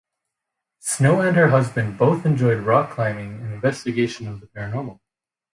Snow 0.79 1.21
and 1.21 1.37
her 1.37 1.49
husband 1.49 1.99
both 1.99 2.25
enjoyed 2.25 2.63
rock 2.63 2.89
climbing 2.89 3.33
and 3.35 3.53
investigation 3.53 4.27
of 4.27 4.39
the 4.41 4.47
paranormal. 4.47 4.99